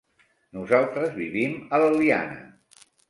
Nosaltres 0.57 1.13
vivim 1.19 1.53
a 1.61 1.81
l'Eliana. 1.85 2.41